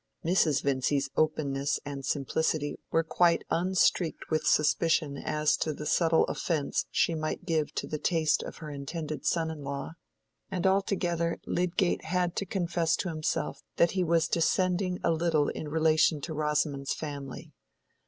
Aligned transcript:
Mrs. 0.25 0.63
Vincy's 0.63 1.11
openness 1.15 1.79
and 1.85 2.03
simplicity 2.03 2.75
were 2.89 3.03
quite 3.03 3.43
unstreaked 3.51 4.31
with 4.31 4.47
suspicion 4.47 5.15
as 5.15 5.55
to 5.57 5.73
the 5.73 5.85
subtle 5.85 6.23
offence 6.23 6.85
she 6.89 7.13
might 7.13 7.45
give 7.45 7.71
to 7.75 7.85
the 7.85 7.99
taste 7.99 8.41
of 8.41 8.57
her 8.57 8.71
intended 8.71 9.27
son 9.27 9.51
in 9.51 9.63
law; 9.63 9.91
and 10.49 10.65
altogether 10.65 11.37
Lydgate 11.45 12.05
had 12.05 12.35
to 12.37 12.47
confess 12.47 12.95
to 12.95 13.09
himself 13.09 13.61
that 13.75 13.91
he 13.91 14.03
was 14.03 14.27
descending 14.27 14.97
a 15.03 15.11
little 15.11 15.49
in 15.49 15.67
relation 15.69 16.19
to 16.21 16.33
Rosamond's 16.33 16.95
family. 16.95 17.53